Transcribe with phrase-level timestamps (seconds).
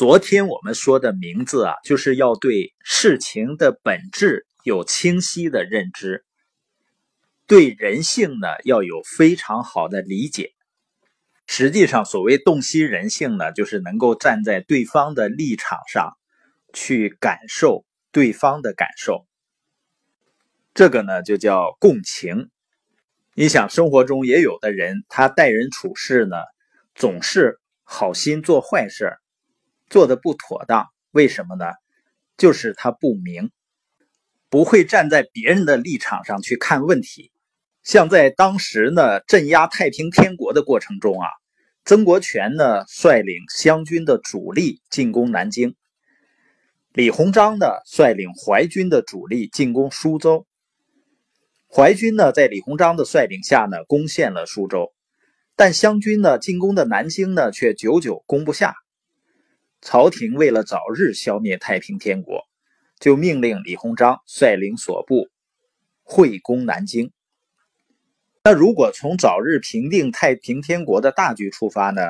[0.00, 6.24] 昨天我们说的名字啊，就是要对事情的本质有清晰的认知，
[7.46, 10.52] 对人性呢要有非常好的理解。
[11.46, 16.16] 实际上，所谓洞悉人性呢，就是能够站在对方的立场上
[16.72, 19.26] 去感受对方的感受。
[20.72, 22.48] 这个呢就叫共情。
[23.34, 26.38] 你想，生活中也有的人，他待人处事呢，
[26.94, 29.18] 总是好心做坏事。
[29.90, 31.66] 做的不妥当，为什么呢？
[32.38, 33.50] 就是他不明，
[34.48, 37.32] 不会站在别人的立场上去看问题。
[37.82, 41.26] 像在当时呢镇压太平天国的过程中啊，
[41.84, 45.74] 曾国荃呢率领湘军的主力进攻南京，
[46.92, 50.46] 李鸿章呢率领淮军的主力进攻苏州。
[51.68, 54.92] 淮军呢在李鸿章的率领下呢攻陷了苏州，
[55.56, 58.76] 但湘军呢进攻的南京呢却久久攻不下。
[59.82, 62.46] 朝廷为了早日消灭太平天国，
[62.98, 65.28] 就命令李鸿章率领所部
[66.02, 67.12] 会攻南京。
[68.44, 72.02] 那如果从早日平定太平天国的大局出发呢？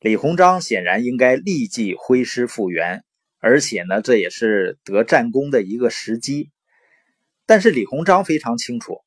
[0.00, 3.04] 李鸿章显然应该立即挥师复员，
[3.38, 6.50] 而且呢，这也是得战功的一个时机。
[7.46, 9.00] 但是李鸿章非常清楚，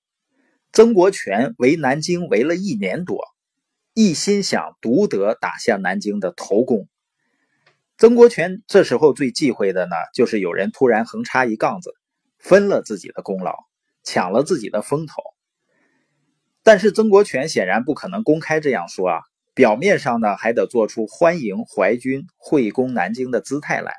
[0.72, 3.22] 曾国荃围南京围了一年多，
[3.94, 6.88] 一心想独得打下南京的头功。
[7.98, 11.96] 曾国荃这时候最忌讳的呢，就是有人突然横插一杠子，
[12.38, 13.56] 分了自己的功劳，
[14.04, 15.24] 抢了自己的风头。
[16.62, 19.22] 但是曾国荃显然不可能公开这样说啊，
[19.56, 23.96] 表面上呢还得做出欢迎淮军会攻南京的姿态来。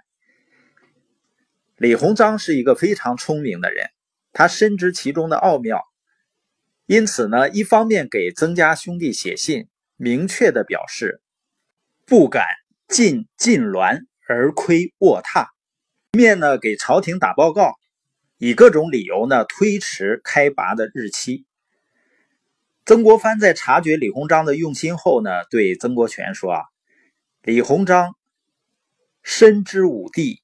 [1.76, 3.90] 李鸿章是一个非常聪明的人，
[4.32, 5.82] 他深知其中的奥妙，
[6.86, 11.20] 因此呢，一方面给曾家兄弟写信，明确的表示
[12.06, 12.44] 不敢。
[12.88, 15.48] 进晋滦而窥卧榻，
[16.12, 17.74] 面呢给朝廷打报告，
[18.38, 21.44] 以各种理由呢推迟开拔的日期。
[22.86, 26.62] 曾国藩在察觉李鸿章的用心后呢，对曾国荃说：“啊，
[27.42, 28.16] 李鸿章
[29.22, 30.40] 深知武帝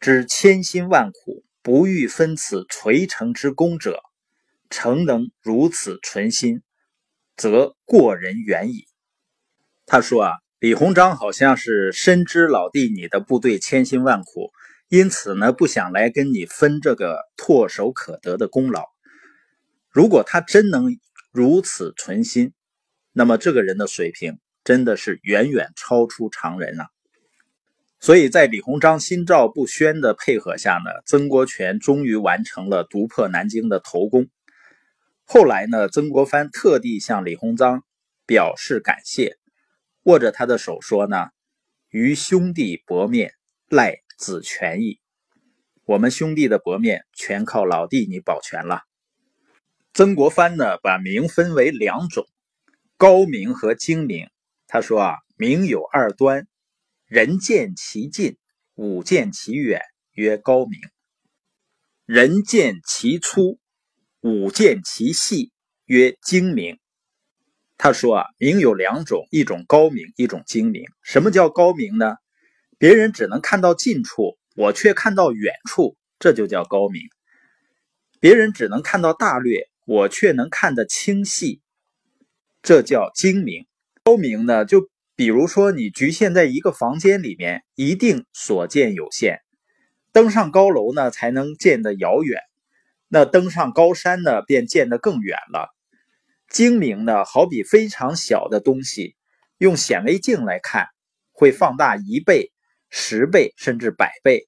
[0.00, 4.02] 之千辛万苦，不欲分此垂成之功者，
[4.68, 6.60] 诚能如此存心，
[7.36, 8.88] 则过人远矣。”
[9.86, 10.41] 他说啊。
[10.62, 14.52] 李鸿章好像是深知老弟你的部队千辛万苦，
[14.88, 18.84] 因此呢不想来跟你分这个唾手可得的功劳。
[19.90, 20.96] 如果他真能
[21.32, 22.52] 如此存心，
[23.12, 26.86] 那么这个人的水平真的是远远超出常人了。
[27.98, 34.28] 所以在李鸿章心照不宣的配合下呢，曾国荃终于完成了独破南京的头功。
[35.24, 37.82] 后来呢，曾国藩特地向李鸿章
[38.26, 39.38] 表示感谢。
[40.04, 41.30] 握着他的手说：“呢，
[41.88, 43.34] 与兄弟薄面，
[43.68, 44.98] 赖子权益。
[45.84, 48.82] 我们兄弟的薄面全靠老弟你保全了。”
[49.94, 52.26] 曾国藩呢，把名分为两种，
[52.96, 54.28] 高明和精明。
[54.66, 56.48] 他说：“啊，名有二端，
[57.06, 58.38] 人见其近，
[58.74, 59.82] 武见其远，
[60.12, 60.80] 曰高明；
[62.06, 63.60] 人见其粗，
[64.20, 65.52] 武见其细，
[65.84, 66.78] 曰精明。”
[67.84, 70.84] 他说啊，明有两种，一种高明，一种精明。
[71.02, 72.14] 什么叫高明呢？
[72.78, 77.02] 别人只能看到近处，我却看到远处，这就叫高明。
[78.20, 81.60] 别人只能看到大略，我却能看得清细，
[82.62, 83.66] 这叫精明。
[84.04, 89.38] 高明呢，就比如说你局限在一个房间里面，一定所见有限；
[90.12, 92.38] 登上高楼呢，才能见得遥远；
[93.08, 95.74] 那登上高山呢，便见得更远了。
[96.52, 99.16] 精明呢，好比非常小的东西，
[99.56, 100.88] 用显微镜来看，
[101.32, 102.52] 会放大一倍、
[102.90, 104.46] 十倍甚至百倍。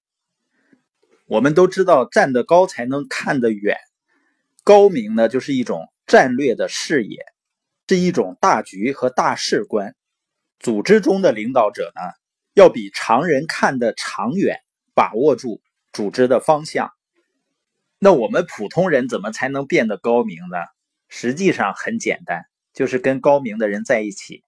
[1.26, 3.78] 我们都知道，站得高才能看得远。
[4.64, 7.24] 高明呢，就是一种战略的视野，
[7.88, 9.96] 是一种大局和大事观。
[10.58, 12.02] 组织中的领导者呢，
[12.52, 14.58] 要比常人看得长远，
[14.92, 16.90] 把握住组织的方向。
[17.98, 20.58] 那我们普通人怎么才能变得高明呢？
[21.16, 24.42] 实际上很简单，就是跟高明的人在一起，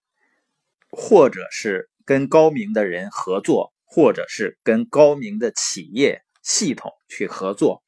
[0.90, 7.84] 或者是跟高明的人合作，或者是跟高明的企业系统去合作。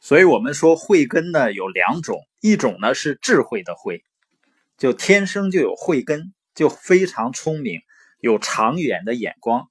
[0.00, 4.02] 所以，我们说慧根呢有两种，一种呢是智慧的慧，
[4.76, 7.80] 就天生就有慧根，就非常聪明，
[8.18, 9.68] 有长远的眼光；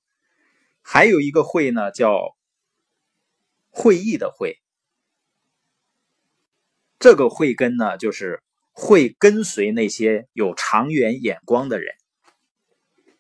[0.82, 2.38] 还有一个慧呢叫
[3.70, 4.62] 会意的慧。
[7.06, 8.42] 这个慧根呢，就是
[8.72, 11.94] 会跟随那些有长远眼光的人。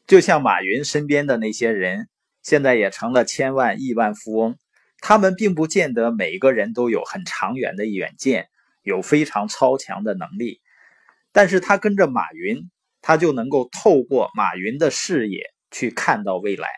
[0.07, 2.09] 就像马云身边的那些人，
[2.41, 4.57] 现在也成了千万亿万富翁。
[5.01, 8.49] 他们并不见得每个人都有很长远的远见，
[8.81, 10.61] 有非常超强的能力。
[11.31, 12.71] 但是他跟着马云，
[13.03, 16.69] 他就能够透过马云的视野去看到未来。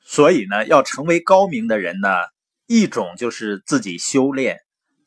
[0.00, 2.08] 所以呢，要成为高明的人呢，
[2.66, 4.58] 一种就是自己修炼，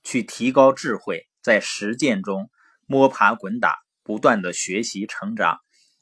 [0.04, 2.50] 去提高智慧，在实践中
[2.88, 5.58] 摸爬滚打，不断的学习成长；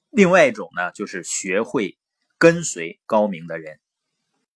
[0.09, 1.97] 另外一种呢，就是学会
[2.37, 3.80] 跟随高明的人。